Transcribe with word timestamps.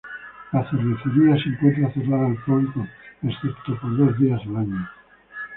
La 0.51 0.67
cervecería 0.67 1.35
se 1.43 1.49
encuentra 1.49 1.93
cerrada 1.93 2.25
al 2.25 2.35
público 2.43 2.87
excepto 3.21 3.79
por 3.79 3.95
dos 3.95 4.17
días 4.17 4.41
al 4.47 4.55
año. 4.55 4.89